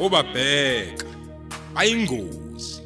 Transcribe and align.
obabheka. 0.00 1.06
Ayingozi. 1.74 2.82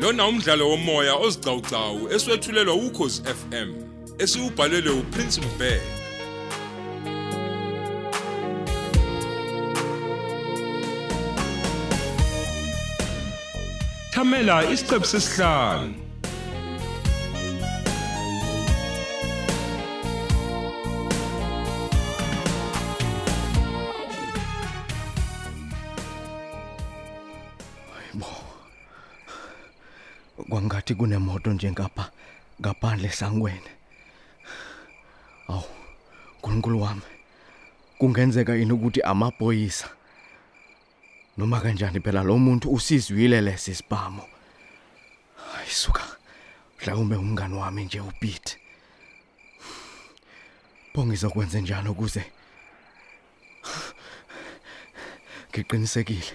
Lona 0.00 0.26
umdlalo 0.26 0.68
womoya 0.70 1.14
ozicawucawu 1.14 2.12
eswetshulelwa 2.14 2.74
ukhozi 2.74 3.22
FM 3.22 3.70
esiubhalelwe 4.18 4.92
uPrince 5.00 5.40
Mbeki 5.40 5.96
Thamela 14.12 14.64
isiqephu 14.72 15.06
sesihlanu. 15.06 16.05
Kwangathi 30.86 30.94
kunemoto 30.94 31.52
nje 31.52 31.70
ngapha 31.72 32.10
ngaphandle 32.60 33.10
sangwene 33.10 33.70
aw 35.48 35.62
nkulunkulu 36.38 36.80
wami 36.80 37.02
kungenzeka 37.98 38.54
yini 38.54 38.72
ukuthi 38.72 39.02
amaphoyisa 39.02 39.88
noma 41.36 41.60
kanjani 41.60 42.00
phela 42.00 42.22
lo 42.22 42.38
muntu 42.38 42.70
usizwile 42.70 43.40
lesi 43.40 43.74
sibhamu 43.74 44.22
ayisuka 45.58 46.02
mhlawumbe 46.78 47.16
umngani 47.16 47.54
wami 47.54 47.84
nje 47.84 48.00
uPete. 48.00 48.58
Bongizokwenza 50.94 51.60
njani 51.60 51.88
ukuze? 51.88 52.24
Ngiqinisekile 55.50 56.32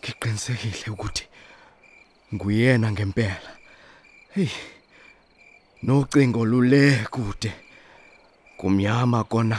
ngiqinisekile 0.00 0.90
ukuthi 0.90 1.24
nguyena 2.32 2.92
ngempela. 2.92 3.57
Hey 4.38 4.50
nocingo 5.82 6.44
lule 6.44 7.06
kude. 7.10 7.52
Kumnyama 8.56 9.24
kona 9.24 9.58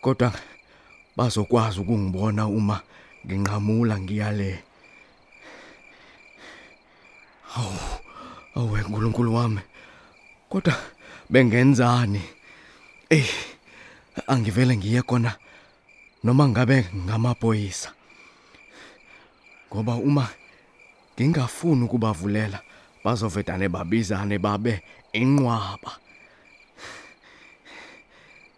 kodwa 0.00 0.32
bazokwazi 1.16 1.80
ukungibona 1.80 2.46
uma 2.46 2.80
nginqamula 3.26 4.00
ngiyale. 4.00 4.64
Awu 7.56 7.78
awu 8.56 8.76
nkulunkulu 8.76 9.34
wami. 9.34 9.60
Kodwa 10.48 10.74
bengenzani? 11.30 12.22
Eh 13.10 13.30
angivele 14.26 14.76
ngiye 14.76 15.02
kona 15.02 15.36
noma 16.24 16.48
ngabe 16.48 16.88
ngamaphoyisa. 16.96 17.92
Ngoba 19.68 19.94
uma 19.94 20.28
ngingafuni 21.16 21.84
ukubavulela 21.84 22.60
bazovedane 23.04 23.68
babizane 23.68 24.38
babe 24.38 24.82
inqwaba. 25.12 25.92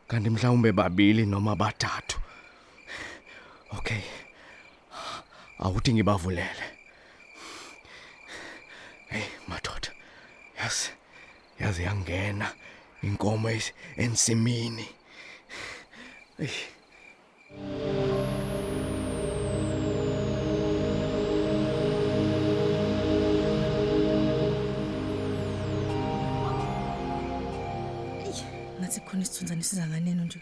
Kanti 0.09 0.31
mhlawumbe 0.31 0.73
babili 0.73 1.27
noma 1.27 1.57
bathathu. 1.57 2.19
Okay. 3.77 4.03
Awuthi 5.59 5.95
ngibavulele. 5.95 6.67
Hey 9.09 9.25
madoda. 9.49 9.91
Yazi 10.59 10.91
yazi 11.61 11.83
yangena 11.83 12.55
inkomo 13.03 13.51
ensimini. 13.97 14.89
Hey. 16.39 18.44
Ngathi 28.95 29.11
khona 29.11 29.23
isithunzana 29.23 29.63
siza 29.63 29.87
nganeno 29.87 30.25
nje. 30.25 30.41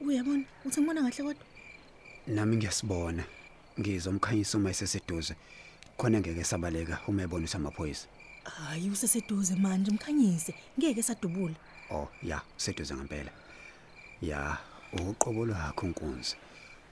Uyabona? 0.00 0.44
Uthi 0.64 0.80
ngibona 0.80 1.02
kahle 1.02 1.22
kodwa? 1.24 1.44
Nami 2.26 2.56
ngiyasibona. 2.56 3.24
Ngizwa 3.80 4.12
umkhanyisi 4.12 4.56
uma 4.56 4.70
eseseduze 4.70 5.34
khona 5.96 6.20
ngeke 6.20 6.44
sabaleka 6.44 7.00
uma 7.08 7.22
ebonisa 7.22 7.58
amaphoyisa. 7.58 8.06
Hayi 8.44 8.90
useseduze 8.90 9.54
manje 9.56 9.90
mkhanyise 9.90 10.54
ngeke 10.78 11.02
sadubula. 11.02 11.54
Oh 11.90 12.08
ya 12.22 12.42
seduze 12.56 12.94
ngempela. 12.94 13.30
Ya 14.22 14.58
uqobo 14.92 15.46
lwakho 15.46 15.86
nkunzi. 15.86 16.36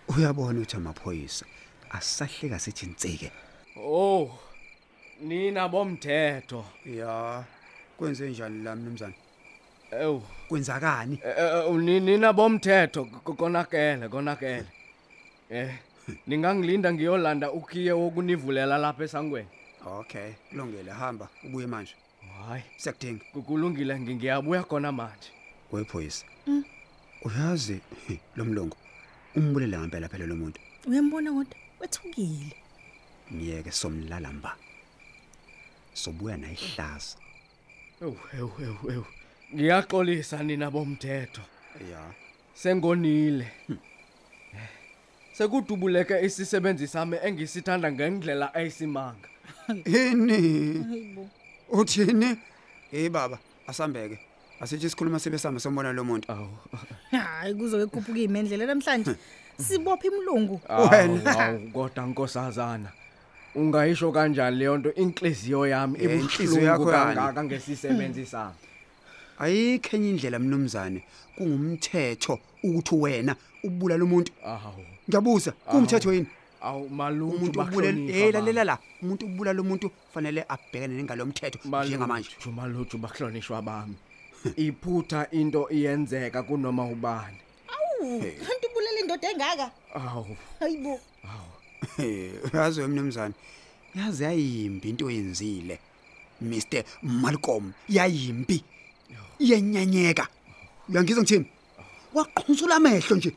Uyabona 0.08 0.60
ukuthi 0.60 0.76
amaphoyisa 0.76 1.44
asahleka 1.90 2.58
sithi 2.58 2.86
insike 2.86 3.32
oh 3.76 4.38
nina 5.20 5.68
bomthetho. 5.68 6.64
Ya 6.86 7.44
kwenze 7.96 8.30
njani 8.30 8.64
la 8.64 8.76
mnumzane? 8.76 9.14
Ew. 10.00 10.20
Kwenzakani? 10.48 11.18
Eh, 11.24 11.34
eh, 11.38 11.74
ni- 11.74 12.00
nina 12.00 12.32
bomthetho 12.32 13.04
konakele 13.04 14.08
konakele. 14.08 14.66
Eh 15.50 15.70
ningangilinda 16.26 16.92
ngiyolanda 16.92 17.52
ukhiye 17.52 17.92
wokunivulela 17.92 18.78
lapha 18.78 19.04
esangweni. 19.04 19.48
Okay 19.86 20.32
kulungile 20.50 20.90
hamba 20.90 21.28
ubuye 21.44 21.66
manje. 21.66 21.94
Hayi. 22.48 22.62
Siyakudinga 22.76 23.24
kulungile 23.46 23.94
ngi- 23.98 24.14
ngiyabuya 24.14 24.62
khona 24.62 24.92
manje. 24.92 25.30
Wephoyisa 25.72 26.24
uyazi 27.24 27.80
lo 28.36 28.44
mlungu 28.44 28.76
umbulele 29.36 29.78
ngempela 29.78 30.08
phela 30.08 30.26
lo 30.26 30.34
muntu. 30.36 30.60
Uyambona 30.86 31.30
kodwa? 31.32 31.56
Wethukile. 31.80 32.56
Ngiyeke 33.34 33.70
somlala 33.70 34.32
mba. 34.32 34.56
Sobuya 35.94 36.36
nayihlaza. 36.36 37.16
Ew 38.02 38.14
ew 38.38 38.50
ew 38.60 38.90
ew. 38.92 39.04
Ngiyaxolisa 39.54 40.42
nina 40.42 40.70
bomthetho. 40.70 41.40
Ya. 41.90 42.00
Sengonile. 42.54 43.46
Eh, 43.70 43.76
sekudubuleke 45.32 46.20
isisebenzi 46.24 46.86
sami 46.86 47.16
engisithanda 47.22 47.92
ngendlela 47.92 48.50
eyisimanga. 48.54 49.28
Ini? 49.84 50.40
Hayibo. 50.82 51.28
Uthini? 51.70 52.36
Hey 52.90 53.08
baba 53.08 53.38
asambeke. 53.66 54.18
Asithi 54.60 54.86
isikhuluma 54.86 55.18
sibe 55.18 55.38
sami 55.38 55.60
sombona 55.60 55.92
lo 55.92 56.04
muntu. 56.04 56.32
Awu. 56.32 56.48
Hayi 57.10 57.54
kuzoke 57.54 57.86
kukhuphuka 57.86 58.18
imendlela 58.18 58.66
namhlanje. 58.66 59.14
Sibopha 59.60 60.06
imlungu. 60.06 60.60
Wena. 60.90 61.38
awu 61.38 61.70
kodwa 61.72 62.06
nkosazana 62.06 62.92
ungayisho 63.54 64.12
kanjani 64.12 64.56
leyo 64.56 64.78
nto? 64.78 64.94
Inhliziyo 64.94 65.66
yami 65.66 65.98
Eh, 65.98 66.04
inhliziyo 66.04 66.44
ibuhlungu 66.44 66.64
yakho 66.66 66.92
yani. 66.92 67.14
kangaka 67.16 67.44
ngesisebenzi 67.44 68.26
sami. 68.26 68.54
Ayikho 69.38 69.96
enye 69.96 70.10
indlela 70.10 70.38
mnumzane. 70.38 71.04
Kungumthetho 71.36 72.38
ukuthi 72.62 72.94
wena 72.94 73.36
ubulala 73.64 74.04
umuntu. 74.04 74.32
Awu 74.44 74.84
ngiyabuza 75.08 75.52
kumthetho 75.52 76.12
yini? 76.12 76.26
Awu 76.60 76.88
malutho 76.88 77.36
umuntu 77.36 77.60
ubulala 77.60 77.98
eh 78.10 78.32
lalela 78.32 78.64
la. 78.64 78.78
Umuntu 79.02 79.26
ubulala 79.26 79.60
umuntu 79.60 79.90
fanele 80.14 80.44
abhekane 80.48 80.94
nengalo 80.94 81.20
yomthetho 81.20 81.58
njengamanje. 81.58 82.28
Malutho 82.30 82.52
malutho 82.52 82.98
bahlonishwa 82.98 83.62
bami. 83.62 83.94
Iphutha 84.56 85.30
into 85.30 85.68
iyenzeka 85.70 86.42
kunoma 86.42 86.84
ubani. 86.84 87.38
Awu 87.68 88.20
kanti 88.20 88.66
ubulala 88.66 89.00
indoda 89.00 89.30
engaka? 89.30 89.70
Awu 89.94 90.36
hayibo. 90.60 91.00
Eh, 91.98 92.32
uyazi 92.54 92.80
wemnumzane 92.80 93.34
yazi 93.94 94.24
yayimbi 94.24 94.88
into 94.88 95.06
oyenzile 95.06 95.78
Mr 96.40 96.84
Malcolm 97.02 97.72
yayimbi. 97.88 98.64
Iyenyanyeka. 99.42 100.26
Uyangizwa 100.88 101.22
ngithini? 101.22 101.46
Waqhunzula 102.14 102.76
amehlo 102.76 103.16
nje. 103.16 103.32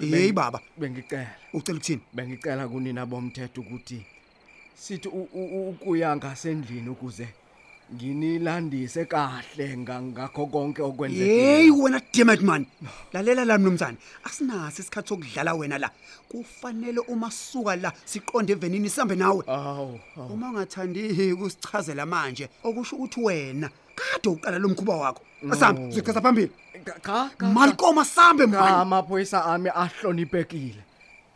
Hey 0.00 0.32
baba. 0.32 0.60
bengicela. 0.76 1.30
Ucela 1.52 1.78
ukuthini? 1.78 2.00
Bengicela 2.14 2.68
kunina 2.68 3.06
bomthetho 3.06 3.60
ukuthi 3.60 4.02
sithi 4.76 5.08
u- 5.08 5.28
u- 5.34 5.50
u- 5.56 5.68
ukuya 5.70 6.16
ngasendlini 6.16 6.88
ukuze 6.88 7.28
nginilandise 7.94 9.04
kahle 9.04 9.76
nga- 9.78 10.02
ngakho 10.02 10.46
konke 10.46 10.82
hey 10.82 10.90
okwenzekile 10.90 11.70
wena 11.70 12.00
damn 12.12 12.30
it 12.30 12.42
man. 12.42 12.66
Lalela 13.12 13.44
la 13.44 13.58
mnumzane 13.58 13.96
asinaso 14.24 14.82
isikhathi 14.82 15.08
sokudlala 15.08 15.54
wena 15.54 15.78
la. 15.78 15.90
Kufanele 16.28 17.00
uma 17.08 17.30
suka 17.30 17.76
la 17.76 17.92
siqonde 18.04 18.52
evenini 18.52 18.88
sihambe 18.90 19.16
nawe. 19.16 19.42
Awu 19.46 19.98
awu. 20.16 20.32
uma 20.34 20.50
ungathandi 20.50 21.32
ukusichazela 21.32 22.06
manje 22.06 22.48
okusho 22.62 22.96
ukuthi 22.96 23.20
wena 23.20 23.70
kade 23.98 24.28
uqala 24.28 24.58
lo 24.58 24.68
mkhuba 24.68 24.96
wakho 24.96 25.22
asambe 25.52 25.92
sichaza 25.92 26.20
phambili. 26.20 26.50
Ka- 26.84 26.98
ka- 27.06 27.30
ka- 27.38 27.48
Malcolm 27.56 27.98
asambe 27.98 28.44
ka- 28.46 28.60
man 28.60 28.74
amaphoyisa 28.82 29.44
ami 29.44 29.68
ahloniphekile. 29.82 30.82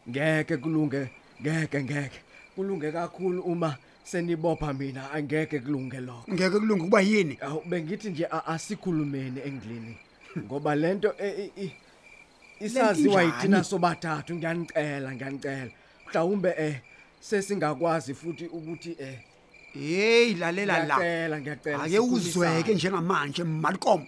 Ngeke 0.09 0.57
kulunge 0.57 1.11
ngeke 1.43 1.79
ngeke. 1.85 2.19
Kulunge 2.55 2.93
kakhulu 2.93 3.43
uma 3.43 3.77
senibopha 4.05 4.73
mina 4.73 5.11
angeke 5.13 5.59
kulunge 5.61 6.01
lokho. 6.01 6.25
Ngeke 6.33 6.59
kulunge 6.61 6.85
kuba 6.85 7.01
yini? 7.01 7.39
Awu 7.41 7.63
bengithi 7.67 8.11
nje 8.11 8.27
a- 8.31 8.47
asikhulumeni 8.47 9.41
endlini 9.45 9.97
ngoba 10.39 10.75
lento 10.75 11.15
e- 11.19 11.45
i- 11.45 11.63
i- 11.65 11.73
isaziwa 12.61 13.23
njani? 13.23 13.33
yithina 13.33 13.65
sobathathu. 13.65 14.35
Ngiyanicela 14.35 15.13
ngiyanicela. 15.15 15.71
Mhlawumbe 16.07 16.55
eh 16.59 16.75
sesingakwazi 17.21 18.15
futhi 18.15 18.47
ukuthi 18.47 18.97
eh 18.99 19.19
hey 19.75 20.35
lalela 20.35 20.85
la. 20.87 20.97
Ngiyacela 20.97 21.41
ngiyacela 21.41 21.83
ake 21.83 21.99
uzweke 21.99 22.75
njengamanje 22.75 23.45
Malcolm. 23.45 24.07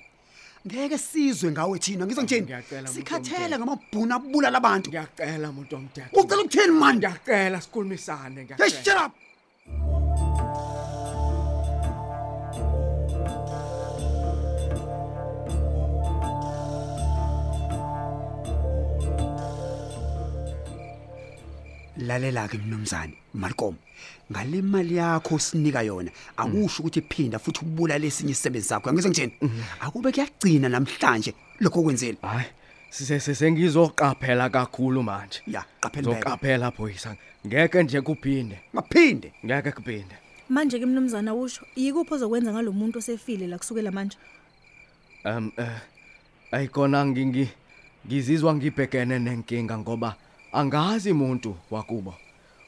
Ngeke 0.66 0.98
sizwe 0.98 1.50
ngawe 1.50 1.78
thina 1.78 2.06
ngizwa 2.06 2.24
ngithini 2.24 2.46
Ngiyacela, 2.46 2.82
muntu 2.82 2.94
sikhathele 2.94 3.58
ngamabhuna 3.58 4.14
abulala 4.14 4.58
abantu. 4.58 4.90
Ngiyacela 4.90 5.50
umuntu 5.50 5.76
omdala 5.76 6.08
ucela 6.12 6.42
ukuthini 6.42 6.72
manje 6.72 7.06
ngiyacela 7.08 7.60
sikhulumisane 7.60 8.40
hey 8.40 8.44
ngiyacela 8.44 8.70
shut 8.70 9.06
up. 9.06 9.12
Lalela 21.96 22.48
ke 22.48 22.58
mnumzane 22.58 23.14
Malcolm 23.34 23.76
ngale 24.32 24.62
mali 24.62 24.96
yakho 24.96 25.38
sinika 25.38 25.82
yona 25.82 26.10
akusho 26.36 26.82
ukuthi 26.82 27.00
phinda 27.00 27.38
futhi 27.38 27.60
ubulala 27.64 28.06
esinye 28.06 28.32
isisebenzi 28.32 28.68
sakho. 28.68 28.92
Ngizwe 28.92 29.10
ngithini 29.10 29.32
akube 29.80 30.12
kuyagcina 30.12 30.68
namhlanje 30.68 31.34
lokho 31.60 31.82
kwenzile 31.82 32.18
hayi 32.22 32.46
sise 32.90 33.34
sengizoqaphela 33.34 34.50
kakhulu 34.50 35.02
manje. 35.02 35.40
Ya 35.46 35.64
qaphela 35.80 36.08
bheke. 36.08 36.22
zoqaphela 36.22 36.70
boyisa 36.70 37.16
ngeke 37.46 37.82
nje 37.82 38.00
kuphinde. 38.00 38.58
Ngaphinde 38.74 39.32
ngeke 39.44 39.72
kuphinde. 39.72 40.16
Manje 40.48 40.78
ke 40.78 40.86
mnumzana 40.86 41.34
usho 41.34 41.66
yikuphi 41.76 42.14
ozokwenza 42.14 42.52
ngalomuntu 42.52 42.98
osefile 42.98 43.46
la 43.46 43.58
kusukela 43.58 43.90
manje? 43.90 44.16
Um 45.24 45.52
eh 45.56 45.80
ayikona 46.52 47.06
ngingi 47.06 47.48
ngizizwa 48.06 48.54
ngibhekene 48.54 49.18
nenkinga 49.18 49.78
ngoba 49.78 50.16
angazi 50.54 51.12
umuntu 51.12 51.56
wakubo. 51.70 52.14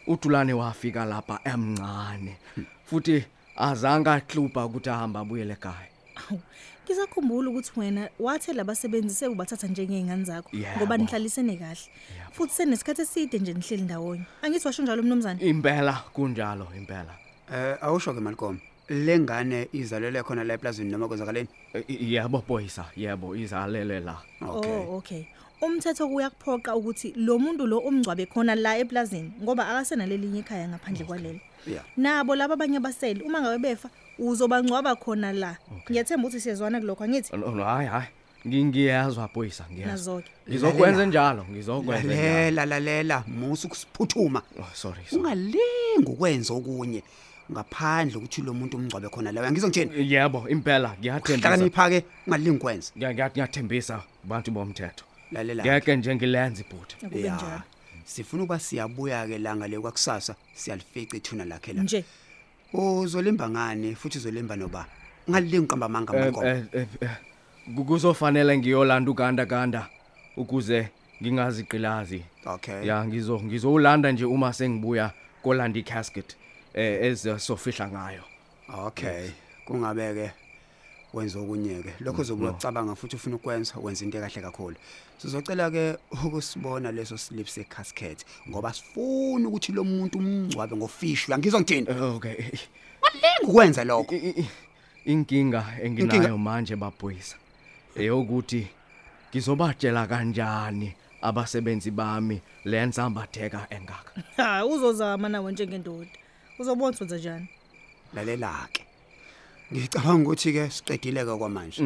uTulane 0.06 0.52
wafika 0.52 1.04
lapha 1.04 1.40
emncane. 1.44 2.36
Futhi 2.84 3.24
azange 3.56 4.10
axuba 4.10 4.66
ukuthi 4.66 4.90
ahamba 4.90 5.20
abuyele 5.20 5.52
ekhaya. 5.52 5.88
Awu, 6.16 6.40
Ngisakhumbula 6.84 7.50
ukuthi 7.50 7.72
wena 7.76 8.08
wathe 8.18 8.52
labasebenzise 8.52 9.26
ubathatha 9.26 9.66
njengezingane 9.66 10.24
zakho 10.24 10.50
ngoba 10.78 10.96
nihlalisene 10.96 11.56
kahle. 11.56 11.90
Futhi 12.32 12.54
senesikhathi 12.54 13.02
eside 13.02 13.38
nje 13.38 13.54
nihleli 13.54 13.82
ndawonye. 13.82 14.24
Angithi 14.42 14.66
washo 14.66 14.82
njalo 14.82 15.02
mnumzane? 15.02 15.40
impela 15.42 15.92
kunjalo 16.12 16.68
impela. 16.76 17.14
Eh 17.52 17.76
awusho 17.82 18.14
ke 18.14 18.20
Malcolm 18.20 18.58
lengane 18.88 19.68
izalele 19.72 20.22
khona 20.22 20.44
la 20.44 20.54
eplazini 20.54 20.90
noma 20.90 21.08
kwenzakaleni? 21.08 21.48
I- 21.88 22.14
yebo 22.14 22.44
boyisa 22.48 22.84
yebo 22.96 23.34
izalele 23.36 24.00
la. 24.00 24.18
Okay. 24.40 24.70
Oh, 24.72 24.96
okay. 24.98 25.24
Umthetho 25.62 26.08
kuyakuphoqa 26.08 26.76
ukuthi 26.76 27.12
lo 27.16 27.38
muntu 27.38 27.66
lo 27.66 27.78
umngcwabe 27.78 28.26
khona 28.26 28.54
la 28.54 28.76
eplazini 28.78 29.32
ngoba 29.42 29.68
akasenalelinye 29.68 30.40
ekhaya 30.40 30.68
ngaphandle 30.68 31.04
kwalelo. 31.04 31.40
yeah. 31.66 31.84
Nabo 31.96 32.36
laba 32.36 32.54
abanye 32.54 32.76
abaseli 32.76 33.22
uma 33.24 33.40
ngabe 33.40 33.58
befa 33.58 33.88
uzobangcwaba 34.18 34.96
khona 34.96 35.32
la. 35.32 35.56
Ngiyathemba 35.90 36.28
ukuthi 36.28 36.40
siyezwana 36.40 36.80
kulokho 36.80 37.04
angithi? 37.04 37.36
No, 37.36 37.50
no, 37.54 37.64
hayi 37.64 37.88
hayi. 37.88 38.06
Ngingiyazwa 38.46 39.28
boyisa 39.34 39.64
ngiyazwa 39.72 39.92
nazoke. 39.92 40.30
ngizokwenza 40.48 41.06
njalo 41.06 41.44
ngizokwenza 41.50 42.14
njalo. 42.14 42.50
Lalela 42.50 42.66
lalela 42.66 43.24
musu 43.26 43.68
kusiphuthuma 43.68 44.42
oh 44.60 44.64
sorry 44.74 45.00
sorry. 45.10 45.22
ungalingi 45.22 46.06
ukwenza 46.06 46.54
okunye 46.54 47.02
ngaphandle 47.52 48.16
ukuthi 48.18 48.42
lo 48.42 48.54
muntu 48.54 48.76
umngcwabe 48.76 49.08
khona 49.08 49.32
la. 49.32 49.50
Ngizwe 49.52 49.68
ngithini 49.68 50.12
yebo 50.12 50.48
impela 50.48 50.94
ngiyathembisa. 51.00 51.48
Hlakanipha 51.48 51.88
ke 51.90 52.04
ungalingi 52.26 52.58
kwenza 52.58 52.92
Ngiya- 52.96 53.14
ngiya- 53.14 53.30
ngiyathembisa 53.30 54.02
abantu 54.24 54.50
bomthetho. 54.50 55.04
Lalela 55.32 55.64
ngeke 55.64 55.96
nje 55.96 56.14
ngilenze 56.14 56.62
ibhutha 56.62 56.96
Akube 57.06 57.20
Ya. 57.20 57.34
njalo. 57.34 57.62
sifuna 58.05 58.43
ukuba 58.43 58.58
siyabuya 58.58 59.26
ke 59.26 59.38
langa 59.38 59.69
le 59.69 59.78
kwakusasa 59.81 60.34
siyalifica 60.55 61.17
ithuna 61.17 61.44
lakhe 61.44 61.73
la. 61.73 61.82
Nje. 61.82 62.05
Uzolimba 62.73 63.50
ngani? 63.50 63.94
Futhi 63.94 64.19
uzolimba 64.19 64.56
noba? 64.56 64.87
Ungalingi 65.28 65.67
qamba 65.67 65.87
amanga 65.87 66.12
Eh, 66.17 66.20
Malcolm 66.25 66.46
eh, 66.46 66.64
eh, 66.73 66.87
eh, 67.00 67.11
ku- 67.75 67.84
kuzofanele 67.84 68.58
ngiyolanda 68.58 69.11
uganda 69.11 69.44
ganda 69.46 69.88
ukuze 70.37 70.88
ngingaziqilazi 71.23 72.23
okay. 72.46 72.87
Ya 72.87 73.05
ngizo 73.05 73.40
ngizolanda 73.43 74.12
nje 74.12 74.25
uma 74.25 74.52
sengibuya 74.52 75.12
kolanda 75.43 75.82
casket 75.82 76.37
eh 76.75 77.02
ezosofihla 77.05 77.88
ngayo. 77.88 78.23
Okay. 78.87 79.31
Kungabe 79.64 80.14
ke 80.14 80.31
wenza 81.14 81.38
okunyeke. 81.38 81.94
Lokho 82.00 82.22
uzobuya 82.22 82.50
ucabanga 82.50 82.94
futhi 82.94 83.16
ufuna 83.16 83.36
ukwenza 83.36 83.74
wenza 83.82 84.04
into 84.04 84.20
kahle 84.20 84.42
kakhulu. 84.42 84.76
Sizocela 85.18 85.70
ke 85.70 85.96
ukusibona 86.24 86.92
leso 86.92 87.18
slip 87.18 87.46
se 87.48 87.64
casket 87.64 88.24
ngoba 88.48 88.72
sifuna 88.72 89.48
ukuthi 89.48 89.72
lo 89.72 89.84
muntu 89.84 90.18
umngcwabe 90.18 90.76
ngofishu 90.76 91.30
yangizwa 91.32 91.60
ngithini 91.60 91.86
Eh, 91.90 92.02
okay. 92.02 92.34
Lingi 92.34 93.42
ukwenza 93.42 93.84
lokho. 93.84 94.14
Inkinga 95.04 95.64
enginayo 95.82 96.38
manje 96.38 96.76
babuyisa 96.76 97.36
eyokuthi 97.96 98.66
ngizobatshela 99.30 100.06
kanjani 100.06 100.92
abasebenzi 101.22 101.90
bami 101.90 102.40
lenza 102.64 103.04
ambatheka 103.04 103.66
engaka? 103.70 104.12
Ha 104.36 104.66
uzozama 104.66 105.28
nawe 105.28 105.52
njengendoda. 105.52 106.10
Wenza 106.58 107.16
njani. 107.16 107.48
lalela 108.14 108.68
ke 108.72 108.85
ngicabanga 109.72 110.30
ukuthi 110.30 110.52
ke 110.52 110.70
siqedile 110.70 111.24
ke 111.24 111.34
kwamanje 111.38 111.82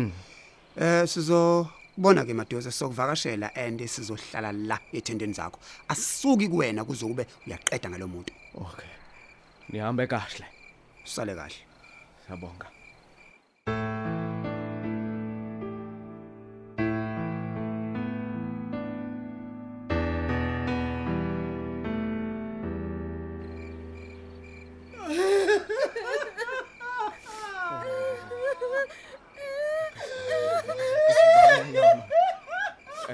eh 0.77 1.07
sizobona 1.07 2.25
ke 2.25 2.35
madoza 2.35 2.71
sokuvakashela 2.71 3.51
and 3.57 3.81
sizohlala 3.81 4.53
la 4.53 4.79
ethendeni 4.93 5.33
zakho. 5.33 5.59
Asisuki 5.89 6.49
kuwena 6.49 6.85
kuzokube 6.85 7.27
uyaqeda 7.47 7.91
ngalomuntu 7.91 8.33
okay. 8.55 8.91
Nihambe 9.73 10.07
kahle. 10.07 10.47
Sale 11.05 11.35
kahle. 11.35 11.61
Siyabonga. 12.27 12.67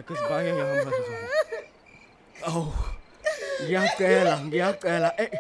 Akusibaya 0.06 0.54
yama 0.54 0.84
zona. 0.84 0.94
Aw. 2.46 2.66
Ngiyacela, 3.64 4.40
ngiyacela. 4.46 5.12
Eh, 5.18 5.30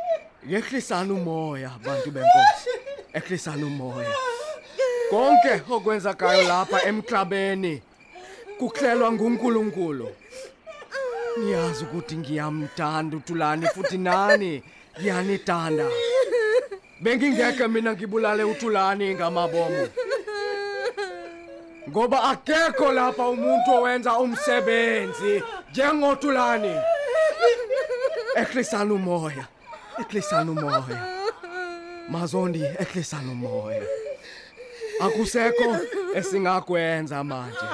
yehlisana 0.48 1.14
umoya 1.14 1.70
bantu 1.84 2.10
benkosi. 2.10 2.70
Ehlisana 3.14 3.66
umoya. 3.66 4.10
Konke 5.10 5.62
okwenzakayo 5.70 6.42
lapha 6.48 6.82
emhlabeni 6.82 7.82
kuhlelwa 8.58 9.12
nguNkulunkulu. 9.12 10.08
Niyazi 11.38 11.84
ukuthi 11.84 12.16
ngiyamthanda 12.16 13.16
uThulani 13.16 13.66
futhi 13.66 13.98
nani 13.98 14.62
ngiyanithanda. 14.98 15.86
Bengingeke 17.00 17.68
mina 17.68 17.92
ngibulale 17.94 18.44
uThulani 18.44 19.14
ngamabomo. 19.14 19.88
Ngoba 21.88 22.22
akekho 22.22 22.92
lapha 22.92 23.28
umuntu 23.28 23.70
owenza 23.70 24.18
umsebenzi 24.18 25.42
njengoThulani. 25.70 26.74
Ehlisana 28.36 28.94
umoya. 28.94 29.46
Ehlisana 30.00 30.50
umoya. 30.52 30.98
Mazondi 32.08 32.62
ehlisana 32.82 33.32
umoya. 33.32 33.82
Akusekho 35.00 35.76
esingakwenza 36.14 37.24
manje. 37.24 37.68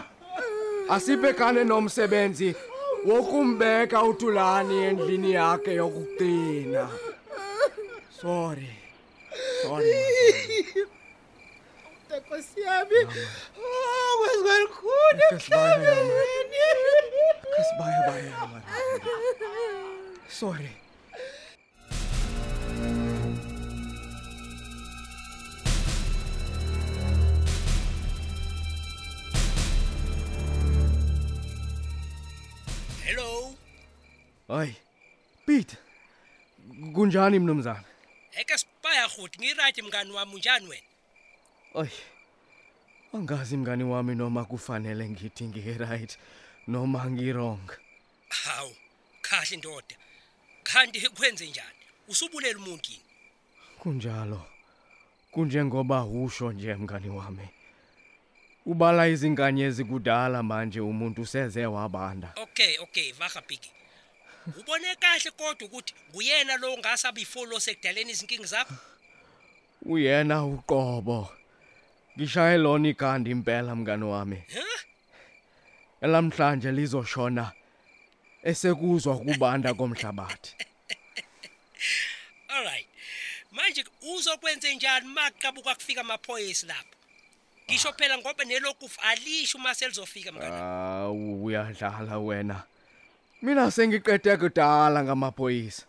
Asibhekane 0.89 1.65
nomsebenzi 1.65 2.55
wokumbeka 3.07 4.03
uThulani 4.03 4.85
endlini 4.85 5.33
yakhe 5.33 5.75
yokugcina. 5.75 6.89
Sorry. 8.21 8.71
Sorry. 9.63 9.95
Mazondi. 12.13 12.27
Nkosi 12.27 12.61
yami. 12.61 12.97
Oh, 13.59 14.19
kwezwa 14.19 14.59
likhulu. 14.59 15.29
Kasibaya 15.31 15.83
yama. 15.83 16.15
Kasibaya 17.57 18.07
baya 18.07 18.25
yama. 18.25 18.63
Sorry. 20.29 20.69
Hello. 33.05 33.55
Hayi. 34.49 34.77
Pete. 35.47 35.77
Kunjani 36.95 37.39
mnumzana? 37.39 37.85
Eke 38.33 38.59
sipaya 38.59 39.09
futhi 39.09 39.39
ngiright 39.39 39.83
mngani 39.83 40.13
wami 40.13 40.35
unjani 40.35 40.69
wena? 40.69 40.92
Ay. 41.75 41.89
Angazi 43.15 43.57
mngani 43.57 43.85
wami 43.85 44.15
noma 44.15 44.45
kufanele 44.45 45.09
ngithi 45.09 45.45
ngi 45.45 45.79
right 45.79 46.19
noma 46.67 47.11
ngi 47.11 47.33
wrong. 47.33 47.71
Hawu, 48.29 48.75
kahle 49.23 49.55
indoda. 49.55 49.97
kanti 50.63 51.09
kwenze 51.09 51.47
njani? 51.47 51.83
Usubulela 52.09 52.59
umuntu 52.59 52.91
yini 52.91 53.05
kunjalo. 53.79 54.47
Kunjengoba 55.31 56.05
usho 56.05 56.53
nje 56.53 56.75
mngani 56.75 57.09
wami. 57.09 57.49
Ubala 58.67 59.09
izinkanyezi 59.09 59.85
kudala 59.85 60.43
manje 60.43 60.81
umuntu 60.81 61.27
seze 61.27 61.67
wabanda. 61.67 62.33
Okay 62.37 62.79
okay 62.79 63.13
vaga 63.13 63.43
biki 63.49 63.71
ubone 64.47 64.95
kahle 65.01 65.31
kodwa 65.31 65.69
ukuthi 65.69 65.95
nguyena 66.11 66.57
lo 66.57 66.79
ngasabi 66.79 67.23
ifolo 67.23 67.61
sekudaleni 67.61 68.11
izinkingi 68.11 68.47
zakho? 68.47 68.75
Uyena 69.83 70.45
uqobo. 70.45 71.42
Ngishaye 72.17 72.59
lona 72.59 72.89
igandi 72.89 73.31
impela 73.31 73.75
mngani 73.75 74.05
wami. 74.05 74.37
Huh 74.55 74.83
elamhlanje 76.03 76.73
lizoshona 76.73 77.53
esekuzwa 78.43 79.19
kubanda 79.19 79.75
komhlabathi. 79.75 80.53
Alright 82.55 82.87
manje 83.53 83.85
uzokwenze 84.15 84.75
njani 84.75 85.07
maqabuka 85.07 85.75
kufika 85.75 86.01
amaphoyisa 86.01 86.67
lapho? 86.67 86.97
Ngisho 87.71 87.93
phela 87.93 88.19
ngoba 88.19 88.45
nelokufu 88.45 89.01
alisho 89.01 89.59
uma 89.59 89.75
selizofika 89.75 90.33
mngani 90.33 90.55
ah 90.55 91.11
uyadlala 91.11 92.19
wena. 92.19 92.63
Mina 93.43 93.71
sengiqede 93.71 94.37
kudala 94.37 95.05
ngamaphoyisa. 95.05 95.83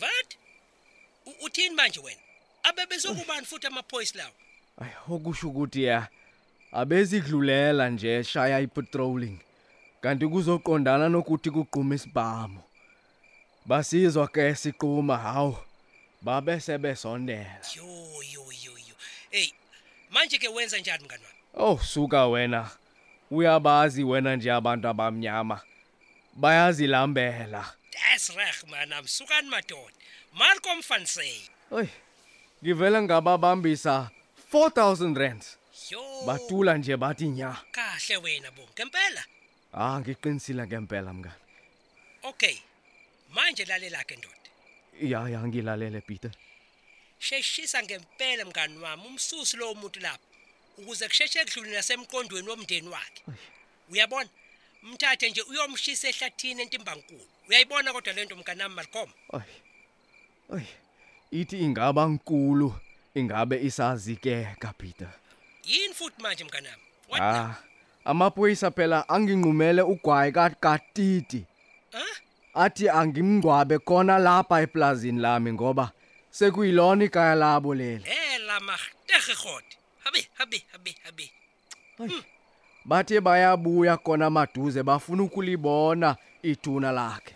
What? 0.00 0.36
U- 1.26 1.44
uthini 1.44 1.74
manje 1.74 2.00
wena? 2.00 2.20
Abe 2.62 2.86
bezokubani 2.86 3.46
futhi 3.46 3.66
amaphoyisa 3.66 4.18
lawo? 4.18 4.32
Ay 4.80 4.92
okusho 5.08 5.48
ukuthi 5.48 5.84
ya 5.84 6.08
abezidlulela 6.72 7.90
nje 7.90 8.24
shaya 8.24 8.60
ipatrolling. 8.60 9.38
Kanti 10.00 10.26
kuzoqondana 10.26 11.08
nokuthi 11.08 11.50
kuqhuma 11.50 11.94
isibhamu 11.94 12.60
basizwa 13.66 14.28
ke 14.28 14.54
siqhuma 14.54 15.16
hawu 15.18 15.56
babe 16.22 16.60
sebesondela. 16.60 17.60
Yo 17.76 17.84
yo 18.32 18.44
yo 18.64 18.72
yo. 18.88 18.94
Hey 19.30 19.52
manje 20.10 20.38
ke 20.38 20.48
wenza 20.48 20.78
njani 20.78 21.04
mngani 21.04 21.24
wami? 21.24 21.38
Oh 21.54 21.78
suka 21.78 22.26
wena. 22.26 22.70
Uyabazi 23.30 24.04
wena 24.04 24.36
nje 24.36 24.52
abantu 24.52 24.88
abamnyama. 24.88 25.60
Bayazilambela. 26.34 27.74
That's 27.92 28.36
reg 28.36 28.70
man 28.70 28.92
amsukani 28.92 29.48
madoda. 29.48 29.92
Malcolm 30.38 30.80
van 30.88 31.06
Say 31.06 31.42
oy 31.70 31.88
ngivela 32.62 33.02
ngababambisa 33.02 34.10
4000 34.52 35.14
rands. 35.16 35.56
Yo. 35.90 36.22
Batula 36.26 36.76
nje 36.78 36.96
bathi 36.96 37.28
nya. 37.28 37.56
Kahle 37.72 38.16
wena 38.16 38.50
bo 38.50 38.68
ngempela. 38.74 39.24
Ah 39.72 40.00
ngiqinisile 40.00 40.66
ngempela 40.66 41.12
mngani. 41.12 41.42
Okay. 42.22 42.56
Manje 43.34 43.64
lalela 43.64 44.04
ke 44.04 44.16
ndoda. 44.16 44.50
Ya 45.00 45.28
ya 45.28 45.46
ngilalele 45.46 46.00
Peter. 46.00 46.30
Sheshisa 47.18 47.82
ngempela 47.82 48.44
mngani 48.44 48.78
wami. 48.78 49.06
Umsusi 49.06 49.56
lo 49.56 49.74
muntu 49.74 50.00
lapho 50.00 50.24
ukuze 50.78 51.08
kusheshe 51.08 51.44
kudlule 51.44 51.76
nasemqondweni 51.76 52.48
womndeni 52.48 52.88
wakhe. 52.88 53.22
Uyabona? 53.90 54.28
Mthathe 54.82 55.30
nje 55.30 55.42
uyomshisa 55.42 56.08
ehlathini 56.08 56.62
entimbankulu 56.62 57.26
uyayibona 57.48 57.92
kodwa 57.92 58.12
lento 58.12 58.36
mngani 58.36 58.62
wami 58.62 58.74
Malcolm? 58.74 59.10
Oy 59.32 59.42
oy 60.48 60.62
ithi 61.30 61.58
ingaba 61.58 62.06
nkulu. 62.06 62.74
Ingabe 63.14 63.62
isazikeka 63.62 64.72
Peter 64.78 65.08
yini 65.64 65.94
futhi 65.94 66.22
manje 66.22 66.44
mngani 66.44 66.68
wami 66.68 66.82
what 67.08 67.20
now? 67.20 67.28
ah 67.28 67.54
amaphoyisa 68.04 68.70
phela 68.70 69.08
anginqumele 69.08 69.82
ugwayi 69.82 70.32
katiti. 70.32 71.44
Huh 71.92 72.16
athi 72.54 72.88
angimngcwabe 72.88 73.78
khona 73.78 74.18
lapha 74.18 74.60
eplazini 74.60 75.20
lami 75.20 75.52
ngoba 75.52 75.92
sekuyilona 76.30 77.04
igaya 77.04 77.34
labo 77.34 77.74
leli. 77.74 78.04
Hela 78.04 78.60
magtege 78.60 79.34
god 79.42 79.64
habe 80.04 80.28
habe 80.34 80.64
habe 80.72 80.94
habe. 81.04 81.30
Bathe 82.84 83.20
bayabuya 83.20 83.96
khona 83.96 84.30
maduze 84.30 84.82
bafuna 84.82 85.22
ukulibona 85.22 86.16
ithuna 86.42 86.92
lakhe. 86.92 87.34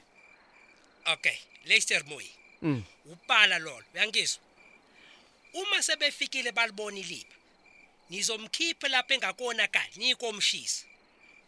Okay 1.13 1.37
Leicester 1.67 2.03
Moy 2.09 2.25
Mm. 2.63 2.83
upala 3.13 3.59
lolo 3.59 3.83
uyangizwa? 3.95 4.43
Uma 5.55 5.83
sebefikile 5.83 6.53
balibona 6.53 6.99
iliphi 6.99 7.27
nizomkhipha 8.11 8.89
lapha 8.89 9.15
engakonakali 9.15 9.93
nikomshisa 9.97 10.87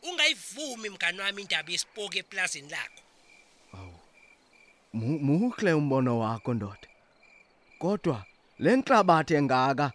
ungayivumi 0.03 0.89
mngani 0.89 1.21
wami 1.21 1.43
indaba 1.43 1.73
yesipoke 1.73 2.19
eplazini 2.19 2.69
lakho. 2.71 3.03
Mu- 4.93 5.19
muhle 5.19 5.73
umbono 5.73 6.19
wakho 6.19 6.55
ndoda. 6.55 6.89
Kodwa 7.79 8.25
lenhlabathi 8.59 9.35
engaka 9.35 9.93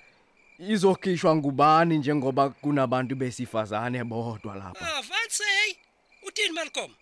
izokhishwa 0.59 1.35
ngubani 1.35 1.97
njengoba 1.97 2.49
kunabantu 2.49 3.15
besifazane 3.15 4.03
bodwa 4.03 4.55
lapha? 4.55 4.95
Ah 4.97 5.01
vatsey 5.01 5.75
uthini 6.27 6.49
Malcolm? 6.53 6.93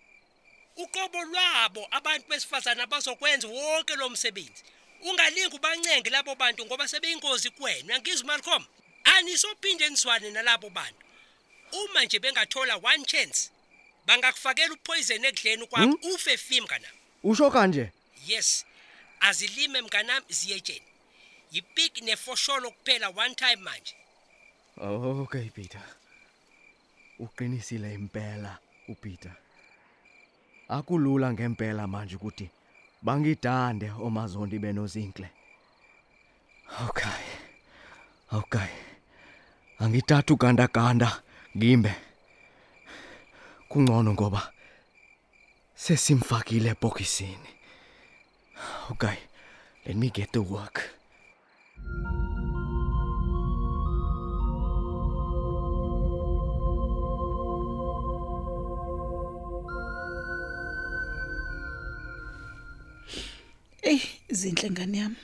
Uqobo 0.76 1.22
lwabo 1.24 1.88
abantu 1.90 2.28
besifazana 2.28 2.86
bazokwenza 2.86 3.48
wonke 3.48 3.96
lo 3.96 4.08
msebenzi. 4.10 4.62
Ungalingi 5.00 5.56
ubancenge 5.56 6.10
labo 6.10 6.34
bantu 6.34 6.66
ngoba 6.66 6.88
sebeyingozi 6.88 7.50
kuwena. 7.50 7.86
Uyangizwa 7.86 8.26
Malcolm. 8.26 8.64
Anisophinde 9.04 9.88
niswane 9.88 10.30
nalabo 10.30 10.70
bantu. 10.70 11.06
Uma 11.72 12.04
nje 12.04 12.18
bengathola 12.18 12.76
one 12.76 13.04
chance 13.04 13.50
bangakufakela 14.06 14.74
upoison 14.74 15.24
ekudleni 15.24 15.66
kwakho. 15.66 15.98
Ufe 16.14 16.36
fi 16.36 16.60
mngana 16.60 16.88
usho 17.24 17.50
kanje? 17.50 17.92
Yes. 18.26 18.64
Azilime 19.20 19.82
mnganami 19.82 20.26
ziyetsheni 20.28 20.82
yipik 21.52 22.02
nefosholo 22.02 22.70
kuphela 22.70 23.08
one 23.08 23.34
time 23.34 23.56
manje. 23.56 23.94
Okay 24.80 25.50
Peter. 25.50 25.82
Uqinisile 27.18 27.94
impela 27.94 28.58
uPeter. 28.88 29.32
Akulula 30.68 31.32
ngempela 31.32 31.86
manje 31.86 32.16
ukuthi 32.16 32.50
bangidande 33.02 33.90
omazondi 33.90 34.58
benozinhle. 34.58 35.28
Okay. 36.88 37.24
Okay. 38.32 38.68
Angithatha 39.78 40.34
ugandaganda 40.34 41.22
ngimbe. 41.56 41.94
Kungcono 43.68 44.12
ngoba 44.12 44.52
sesimfakile 45.74 46.70
ebhokisini. 46.70 47.50
Okay. 48.90 49.16
Let 49.86 49.96
me 49.96 50.10
get 50.10 50.32
to 50.32 50.42
work. 50.42 50.98
Ey, 63.88 64.00
izinhle 64.28 64.70
ngane 64.70 64.98
yami. 64.98 65.16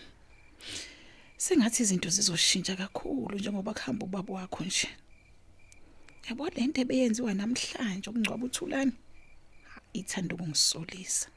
Sengathi 1.36 1.82
izinto 1.82 2.08
zizoshintsha 2.16 2.76
kakhulu 2.76 3.38
njengoba 3.38 3.74
kuhamba 3.74 4.06
ubaba 4.06 4.34
wakho 4.34 4.64
nje. 4.64 4.88
Yabo 6.28 6.48
lento 6.48 6.80
ebeyenziwa 6.80 7.34
namhlanje 7.34 8.08
ukungcwaba 8.10 8.44
uthulani. 8.46 8.92
Ha, 9.68 9.80
Ithanda 9.92 10.34
ukungisolisa. 10.34 11.28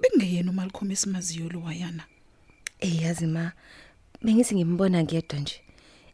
Bengeyena 0.00 0.50
uMalcolm 0.50 0.90
esimaziyo 0.92 1.48
lo 1.48 1.60
wayana. 1.66 2.04
Eh 2.80 3.02
yazi 3.02 3.26
ma 3.26 3.52
bengithi 4.22 4.54
ngimbona 4.54 5.02
ngedwa 5.02 5.38
nje. 5.40 5.56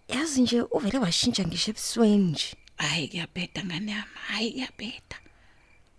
Yazi 0.09 0.43
nje 0.43 0.61
uvele 0.77 0.99
washintsha 0.99 1.47
ngisho 1.47 1.71
ebusweni 1.71 2.31
nje. 2.31 2.55
Hayi 2.77 3.09
kuyabheda 3.09 3.65
ngane 3.65 3.93
yami, 3.93 4.17
hayi 4.29 4.53
kuyabheda. 4.53 5.17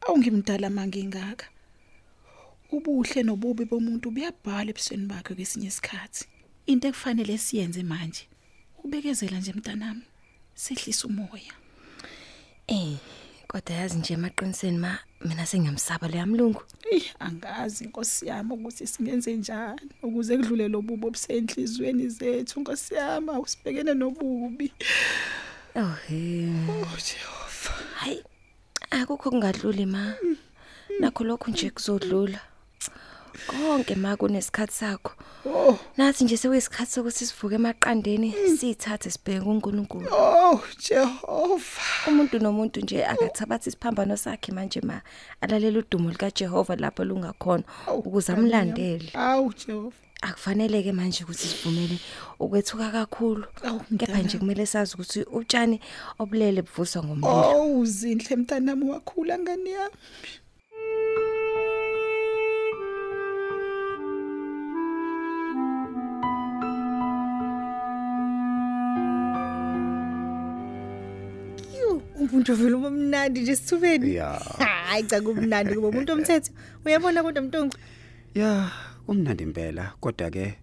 Awungimdala 0.02 0.70
mangingaka. 0.70 1.48
Ubuhle 2.72 3.24
nobubi 3.24 3.66
bomuntu 3.66 4.12
buyabhala 4.12 4.70
ebusweni 4.72 5.08
bakhe 5.08 5.36
kwesinye 5.36 5.68
isikhathi. 5.68 6.26
Into 6.66 6.88
ekufanele 6.88 7.38
siyenze 7.38 7.84
manje 7.84 8.24
ubekezela 8.84 9.40
nje 9.40 9.54
mntanami. 9.54 10.06
Sehlisa 10.54 11.08
umoya. 11.08 11.54
Eh 12.68 12.98
kodwa 13.48 13.76
yazi 13.76 13.98
nje 13.98 14.14
emaqiniseleni 14.14 14.78
ma 14.78 15.00
mina 15.26 15.46
sengiyamsaba 15.46 16.08
lo 16.08 16.18
yamlungu. 16.18 16.62
Ey 16.92 17.04
angazi 17.20 17.84
inkosi 17.86 18.28
yami 18.28 18.54
ukuthi 18.54 18.88
singenze 18.88 19.36
njani 19.36 19.92
ukuze 20.04 20.38
kudlule 20.38 20.68
lobubo 20.68 21.08
obusenhlizweni 21.08 22.10
zethu 22.10 22.60
inkosi 22.60 22.94
yami 22.94 23.30
usibhekene 23.44 23.94
nobubi. 23.94 24.74
Oh 25.76 25.96
he. 26.08 26.52
Oh 26.70 26.98
Jehova. 27.08 27.74
Hayi 27.96 28.24
akukho 28.92 29.30
kungadluli 29.32 29.86
ma. 29.86 30.16
Nakho 31.00 31.24
lokho 31.24 31.52
nje 31.52 31.70
kuzodlula. 31.70 32.42
Konke 33.48 33.96
ma 33.96 34.18
kunesikhathi 34.18 34.74
sakho. 34.74 35.12
Oh, 35.46 35.80
nathi 35.98 36.24
nje 36.24 36.38
sekuyisikhathi 36.38 36.92
sokuthi 36.92 37.26
sivuke 37.26 37.56
emaqandeni 37.56 38.34
sithathe 38.58 39.10
sibheke 39.10 39.42
kuNkulunkulu. 39.46 40.08
Oh 40.12 40.60
Jehova. 40.80 41.82
umuntu 42.08 42.40
nomuntu 42.40 42.82
nje 42.82 43.06
akathabathi 43.06 43.70
isiphambano 43.70 44.18
sakhe 44.18 44.52
manje 44.52 44.82
ma. 44.82 45.02
Alalela 45.42 45.80
udumo 45.80 46.10
lika 46.10 46.32
Jehova 46.32 46.76
lapho 46.76 47.04
lungakhona 47.04 47.64
ukuze 47.88 48.34
amlandele. 48.34 49.12
Awu 49.14 49.54
Jehova. 49.54 49.96
akufanele 50.22 50.84
ke 50.84 50.92
manje 50.92 51.24
ukuthi 51.24 51.48
sivumele 51.48 52.00
ukwethuka 52.40 52.92
kakhulu. 52.92 53.46
Kepha 53.98 54.22
nje 54.22 54.38
kumele 54.38 54.66
sazi 54.66 54.94
ukuthi 54.96 55.22
utshani 55.24 55.80
obulele 56.20 56.62
buvuswa 56.62 57.04
ngomlilo. 57.04 57.62
Oh 57.62 57.80
uzinhle 57.80 58.36
mntanami 58.36 58.90
wakhula 58.90 59.40
ngani 59.40 59.72
yami. 59.72 59.96
Umuntu 72.34 72.56
vele 72.56 72.76
ubumnandi 72.76 73.42
nje 73.42 73.56
sithubeni. 73.56 74.16
Ya. 74.16 74.30
Hayi 74.88 75.04
cha 75.04 75.22
kumnandi 75.22 75.76
kuba 75.76 75.88
umuntu 75.88 76.14
omthetho. 76.14 76.52
Uyabona 76.86 77.24
kodwa 77.24 77.42
mntongo. 77.42 77.78
Ya, 78.36 78.72
kumnandi 79.06 79.44
impela, 79.44 79.94
kodwa 80.00 80.30
ke 80.30 80.58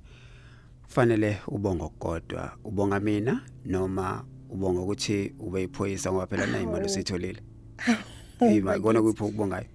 kufanele 0.85 1.39
ubonga 1.49 1.85
okukodwa. 1.85 2.59
Ubonga 2.65 3.01
mina 3.01 3.41
noma 3.65 4.25
ubonga 4.51 4.81
ukuthi 4.81 5.35
ube 5.39 5.63
iphoyisa 5.63 6.13
ngoba 6.13 6.27
phela 6.27 6.47
nayi 6.47 6.65
imali 6.65 6.87
usitholile. 6.87 7.43
Ima 8.41 8.79
kona 8.79 9.03
kupho 9.03 9.27
ukubongayo. 9.27 9.67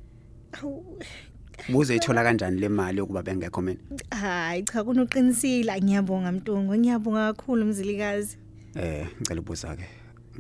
Buze 1.69 1.95
ithola 1.95 2.23
kanjani 2.23 2.59
le 2.59 2.69
mali 2.69 2.97
yokuba 2.97 3.23
bengekho 3.23 3.61
mina? 3.61 3.79
Hayi 4.09 4.63
cha 4.63 4.83
kunoqinisile 4.83 5.81
ngiyabonga 5.81 6.31
mntongo. 6.31 6.77
Ngiyabonga 6.77 7.33
kakhulu 7.33 7.65
mzilikazi. 7.65 8.37
Eh, 8.75 9.07
ngicela 9.21 9.41
ubuza 9.41 9.75
ke. 9.75 9.85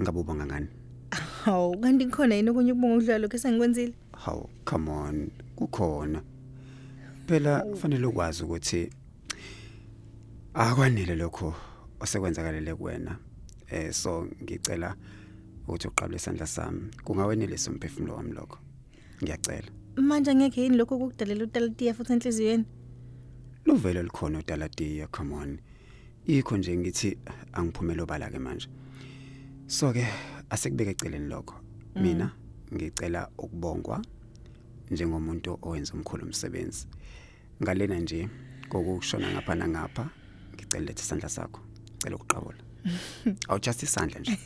Ngabe 0.01 0.19
ubonga 0.19 0.45
ngani? 0.45 0.67
Hawu 1.45 1.77
kanti 1.79 2.05
khona 2.05 2.35
yini 2.35 2.49
okunye 2.49 2.71
ukubonga 2.71 2.95
ukudlala 2.95 3.19
lokho 3.19 3.37
esengikwenzile? 3.37 3.93
Haw, 4.11 4.49
come 4.65 4.89
on. 4.91 5.31
Kukhona. 5.55 6.21
Phela 7.27 7.61
kufanele 7.61 8.05
ukwazi 8.07 8.43
ukuthi 8.43 8.89
akwanele 10.53 11.15
lokho 11.15 11.55
osekwenzakalele 11.99 12.75
kuwena. 12.75 13.17
Eh 13.71 13.93
so 13.93 14.27
ngicela 14.43 14.95
ukuthi 15.67 15.87
uqabule 15.87 16.17
isandla 16.17 16.47
sami. 16.47 16.91
Kungawenelisa 17.03 17.71
umphefumulo 17.71 18.15
wami 18.15 18.33
lokho. 18.33 18.57
Ngiyacela. 19.23 19.71
Manje 19.95 20.35
ngeke 20.35 20.63
yini 20.63 20.77
lokho 20.77 20.97
kukudalela 20.97 21.43
utalatiya 21.43 21.93
futhi 21.93 22.13
enhliziyweni? 22.13 22.65
Luvelo 23.65 24.03
likhona 24.03 24.39
uDalatiya, 24.39 25.07
come 25.07 25.35
on. 25.35 25.59
Ikho 26.25 26.57
nje 26.57 26.77
ngithi 26.77 27.17
angiphumela 27.53 28.03
obala 28.03 28.29
ke 28.29 28.39
manje. 28.39 28.67
So 29.67 29.93
ke 29.93 30.05
asekubeke 30.49 30.91
eceleni 30.91 31.27
lokho. 31.29 31.55
Mina 31.95 32.31
ngicela 32.73 33.29
ukubongwa 33.37 34.01
njengomuntu 34.91 35.59
owenza 35.61 35.93
umkhulu 35.93 36.25
umsebenzi. 36.25 36.87
Ngalena 37.63 37.99
nje 37.99 38.29
kokushona 38.69 39.31
ngapha 39.31 39.55
nangapha 39.55 40.09
ngicela 40.55 40.85
lethe 40.85 41.01
isandla 41.01 41.29
sakho. 41.29 41.61
Ngicela 41.95 42.15
ukuqabula. 42.15 42.57
Awu 43.49 43.59
just 43.59 43.83
isandla 43.83 44.19
nje. 44.19 44.37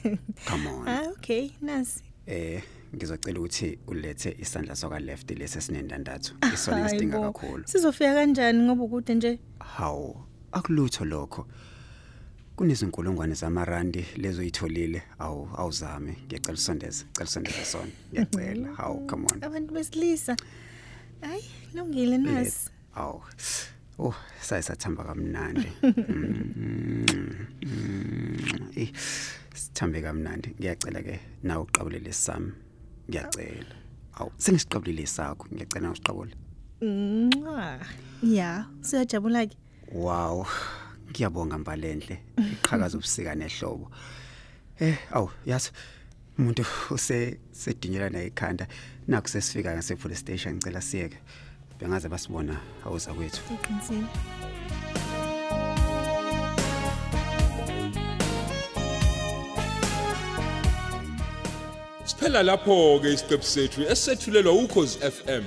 Come 0.47 0.67
on. 0.67 0.87
Ah 0.87 1.07
okay, 1.11 1.51
nasi. 1.61 2.03
Eh 2.27 2.63
ngizocela 2.95 3.39
ukuthi 3.39 3.79
ulethe 3.87 4.35
isandla 4.39 4.75
soka 4.75 4.99
left 4.99 5.31
lesi 5.31 5.57
esinendandatho. 5.57 6.33
Isona 6.53 6.77
Hayi 6.77 6.83
ngisidinga 6.85 7.17
bo. 7.19 7.31
kakhulu. 7.33 7.63
Sizofika 7.67 8.13
kanjani 8.13 8.59
ngoba 8.63 8.83
ukude 8.83 9.15
nje? 9.15 9.39
Hawu, 9.59 10.17
akulutho 10.51 11.05
lokho. 11.05 11.47
Kunezinkulungwane 12.55 13.33
zamarandi 13.33 14.05
lezo 14.17 14.41
uyitholile. 14.41 15.03
Awu, 15.19 15.49
awuzame. 15.57 16.17
Ngiyacela 16.25 16.53
usondeze, 16.53 17.05
ngicela 17.05 17.25
usondeze 17.25 17.65
sona. 17.65 17.91
Ngiyacela. 18.11 18.75
Hawu, 18.75 19.07
come 19.07 19.25
on. 19.33 19.43
Abantu 19.43 19.73
besilisa. 19.73 20.35
Hayi, 21.21 21.43
lungile 21.73 22.17
nasi. 22.17 22.69
Awu. 22.95 23.21
Oh, 23.99 24.15
sayisathamba 24.41 25.03
kamnandi. 25.03 25.67
Eh, 28.75 28.91
sithambe 29.53 30.01
kamnandi. 30.01 30.49
Ngiyacela 30.59 31.01
ke 31.03 31.19
nawe 31.43 31.63
uqabulele 31.63 32.13
sami. 32.13 32.51
Ngiyacela. 33.09 33.75
Awu, 34.13 34.31
sengisiqabulile 34.37 35.05
sakho. 35.05 35.47
Ngiyacela 35.53 35.91
usiqabule. 35.91 36.35
Mwa. 36.81 37.79
Ya, 38.23 38.65
siyajabula 38.81 39.45
ke. 39.47 39.57
Wow. 39.91 40.45
Ngiyabonga 41.09 41.57
mbalenhle. 41.57 42.19
Iqhakaza 42.53 42.97
ubusika 42.97 43.35
nehlobo. 43.35 43.91
Eh, 44.79 44.97
awu, 45.11 45.29
yazi 45.45 45.71
umuntu 46.37 46.65
use 46.91 47.39
sedinyela 47.51 48.09
naye 48.09 48.27
ikhanda. 48.27 48.67
Naku 49.07 49.29
sesifika 49.29 49.73
ngase 49.73 49.95
police 49.95 50.19
station 50.19 50.55
ngicela 50.55 50.81
siyeke. 50.81 51.17
Bengaze 51.79 52.09
basibona 52.09 52.59
awuza 52.85 53.13
kwethu. 53.13 53.41
Uqinisile. 53.53 54.07
Siphela 62.05 62.43
lapho 62.43 62.99
ke 63.01 63.13
isiqephu 63.13 63.45
sethu 63.45 63.81
esethulelwa 63.81 64.53
ukhozi 64.53 64.97
FM 64.99 65.43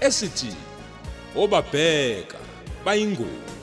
esithi 0.00 0.50
obabheka 1.36 2.38
bayingozi 2.84 3.53